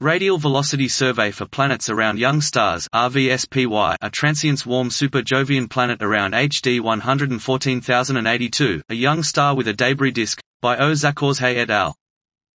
Radial 0.00 0.38
Velocity 0.38 0.86
Survey 0.86 1.32
for 1.32 1.44
Planets 1.44 1.90
Around 1.90 2.20
Young 2.20 2.40
Stars 2.40 2.86
RVSPY, 2.94 3.96
a 4.00 4.10
transients 4.10 4.64
warm 4.64 4.90
super-Jovian 4.90 5.68
planet 5.68 6.00
around 6.00 6.34
HD 6.34 6.80
114082, 6.80 8.82
a 8.90 8.94
young 8.94 9.24
star 9.24 9.56
with 9.56 9.66
a 9.66 9.72
debris 9.72 10.12
disk, 10.12 10.40
by 10.62 10.76
O. 10.76 10.92
Zakhozhay 10.92 11.56
et 11.56 11.70
al. 11.70 11.96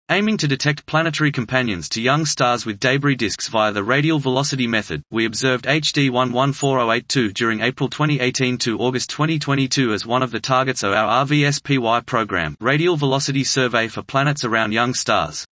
Aiming 0.10 0.38
to 0.38 0.48
detect 0.48 0.86
planetary 0.86 1.34
companions 1.34 1.90
to 1.90 2.02
young 2.02 2.26
stars 2.26 2.66
with 2.66 2.79
debris 2.79 3.16
disks 3.16 3.50
via 3.50 3.73
the 3.73 3.84
radial 3.84 4.20
velocity 4.20 4.66
method, 4.66 5.04
we 5.12 5.25
observed 5.25 5.66
HD 5.66 6.10
114082 6.10 7.34
during 7.34 7.60
April 7.60 7.89
2018 7.89 8.57
to 8.60 8.80
August 8.80 9.10
2022 9.10 9.91
as 9.91 10.05
one 10.05 10.23
of 10.23 10.32
the 10.32 10.39
targets 10.39 10.82
of 10.82 10.94
our 10.94 11.25
RVSPY 11.25 12.05
program, 12.05 12.55
Radial 12.62 12.96
Velocity 12.96 13.44
Survey 13.44 13.89
for 13.89 14.02
Planets 14.02 14.46
Around 14.46 14.71
Young 14.71 14.94
Stars. 14.94 15.46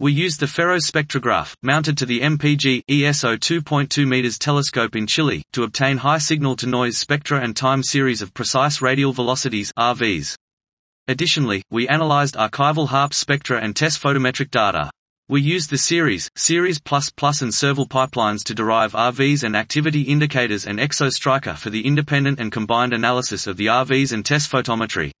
We 0.00 0.12
used 0.12 0.40
the 0.40 0.48
FEROS 0.48 0.90
spectrograph, 0.90 1.54
mounted 1.62 1.96
to 1.98 2.06
the 2.06 2.18
MPG 2.18 2.82
ESO 2.90 3.36
2.2 3.36 4.08
meters 4.08 4.40
telescope 4.40 4.96
in 4.96 5.06
Chile, 5.06 5.44
to 5.52 5.62
obtain 5.62 5.98
high 5.98 6.18
signal-to-noise 6.18 6.98
spectra 6.98 7.40
and 7.40 7.54
time 7.54 7.80
CERES 7.84 8.20
of 8.20 8.34
precise 8.34 8.82
radial 8.82 9.12
velocities 9.12 9.72
RVs. 9.78 10.34
Additionally, 11.06 11.62
we 11.70 11.86
analyzed 11.86 12.34
archival 12.34 12.88
HARPS 12.88 13.18
spectra 13.18 13.60
and 13.60 13.76
TESS 13.76 13.96
photometric 13.96 14.50
data. 14.50 14.90
We 15.28 15.40
used 15.40 15.70
the 15.70 15.78
CERES, 15.78 16.28
series 16.34 16.80
and 17.40 17.54
SERVAL 17.54 17.86
pipelines 17.86 18.42
to 18.46 18.54
derive 18.54 18.94
RVs 18.94 19.44
and 19.44 19.54
activity 19.54 20.02
indicators 20.02 20.66
and 20.66 20.80
ExoStriker 20.80 21.56
for 21.56 21.70
the 21.70 21.86
independent 21.86 22.40
and 22.40 22.50
combined 22.50 22.94
analysis 22.94 23.46
of 23.46 23.56
the 23.56 23.66
RVs 23.66 24.12
and 24.12 24.26
TESS 24.26 24.48
photometry. 24.48 25.12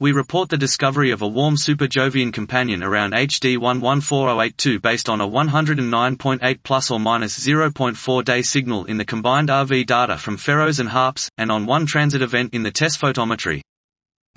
We 0.00 0.12
report 0.12 0.48
the 0.48 0.56
discovery 0.56 1.10
of 1.10 1.22
a 1.22 1.26
warm 1.26 1.56
super-Jovian 1.56 2.32
companion 2.32 2.84
around 2.84 3.14
HD 3.14 3.58
114082 3.58 4.78
based 4.78 5.08
on 5.08 5.20
a 5.20 5.26
109.8 5.26 6.62
plus 6.62 6.92
or 6.92 7.00
minus 7.00 7.36
0.4 7.36 8.24
day 8.24 8.42
signal 8.42 8.84
in 8.84 8.98
the 8.98 9.04
combined 9.04 9.48
RV 9.48 9.86
data 9.86 10.16
from 10.16 10.36
FEROS 10.36 10.78
and 10.78 10.90
HARPS, 10.90 11.28
and 11.36 11.50
on 11.50 11.66
one 11.66 11.84
transit 11.84 12.22
event 12.22 12.54
in 12.54 12.62
the 12.62 12.70
TESS 12.70 12.96
photometry. 12.96 13.60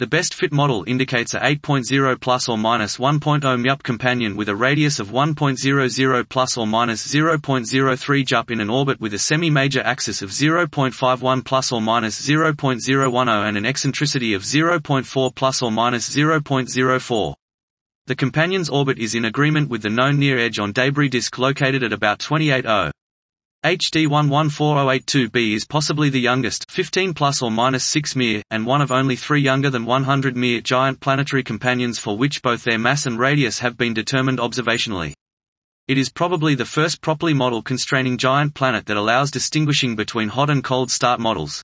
The 0.02 0.07
best 0.07 0.33
fit 0.33 0.52
model 0.52 0.83
indicates 0.88 1.35
a 1.35 1.39
8.0 1.39 2.19
plus 2.21 2.49
or 2.49 2.57
minus 2.57 2.97
1.0 2.97 3.39
Mjup 3.39 3.83
companion 3.83 4.35
with 4.35 4.49
a 4.49 4.55
radius 4.55 4.99
of 4.99 5.09
1.00 5.11 6.27
plus 6.27 6.57
or 6.57 6.66
minus 6.66 7.05
0.03 7.05 8.25
JUP 8.25 8.49
in 8.49 8.61
an 8.61 8.69
orbit 8.72 8.99
with 8.99 9.13
a 9.13 9.19
semi-major 9.19 9.81
axis 9.81 10.23
of 10.23 10.31
0.51 10.31 11.45
plus 11.45 11.72
or 11.72 11.81
minus 11.81 12.19
0.010 12.19 13.47
and 13.47 13.57
an 13.57 13.66
eccentricity 13.67 14.33
of 14.33 14.41
0.4 14.41 15.35
plus 15.35 15.61
or 15.61 15.72
minus 15.72 16.09
0.04. 16.09 17.35
The 18.07 18.16
companion's 18.16 18.72
orbit 18.72 18.97
is 18.97 19.13
in 19.13 19.25
agreement 19.25 19.69
with 19.69 19.83
the 19.83 19.91
known 19.91 20.17
near 20.17 20.39
edge 20.39 20.57
on 20.57 20.72
debris 20.72 21.09
disk 21.09 21.38
located 21.38 21.83
at 21.83 21.94
about 21.94 22.17
28.0. 22.17 22.89
HD 23.63 24.07
114082b 24.07 25.53
is 25.53 25.65
possibly 25.65 26.09
the 26.09 26.19
youngest 26.19 26.65
15 26.71 27.13
plus 27.13 27.43
or 27.43 27.51
minus 27.51 27.85
6 27.85 28.15
Myr, 28.15 28.41
and 28.49 28.65
one 28.65 28.81
of 28.81 28.91
only 28.91 29.15
three 29.15 29.39
younger 29.39 29.69
than 29.69 29.85
100 29.85 30.35
Myr 30.35 30.61
giant 30.61 30.99
planetary 30.99 31.43
companions 31.43 31.99
for 31.99 32.17
which 32.17 32.41
both 32.41 32.63
their 32.63 32.79
mass 32.79 33.05
and 33.05 33.19
radius 33.19 33.59
have 33.59 33.77
been 33.77 33.93
determined 33.93 34.39
observationally. 34.39 35.13
It 35.87 35.99
is 35.99 36.09
probably 36.09 36.55
the 36.55 36.65
first 36.65 37.01
properly 37.01 37.35
model 37.35 37.61
constraining 37.61 38.17
giant 38.17 38.55
planet 38.55 38.87
that 38.87 38.97
allows 38.97 39.29
distinguishing 39.29 39.95
between 39.95 40.29
hot 40.29 40.49
and 40.49 40.63
cold 40.63 40.89
start 40.89 41.19
models. 41.19 41.61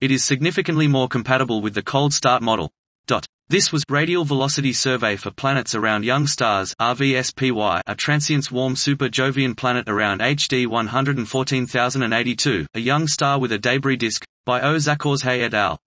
It 0.00 0.12
is 0.12 0.22
significantly 0.22 0.86
more 0.86 1.08
compatible 1.08 1.60
with 1.60 1.74
the 1.74 1.82
cold 1.82 2.14
start 2.14 2.40
model. 2.40 2.70
Dot. 3.08 3.26
This 3.48 3.70
was 3.70 3.84
Radial 3.88 4.24
Velocity 4.24 4.72
Survey 4.72 5.14
for 5.14 5.30
Planets 5.30 5.76
Around 5.76 6.04
Young 6.04 6.26
Stars 6.26 6.74
RVSPY, 6.80 7.80
a 7.86 7.94
transients 7.94 8.50
warm 8.50 8.74
super-Jovian 8.74 9.56
planet 9.56 9.88
around 9.88 10.20
HD 10.20 10.66
114082, 10.66 12.66
a 12.74 12.80
young 12.80 13.06
star 13.06 13.38
with 13.38 13.52
a 13.52 13.58
debris 13.58 13.98
disk, 13.98 14.24
by 14.44 14.60
O. 14.62 14.78
Zakhozhay 14.78 15.42
et 15.42 15.54
al. 15.54 15.78